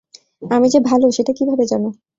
[0.51, 1.83] আমি যে ভাল, সেটা কীভাবে জান?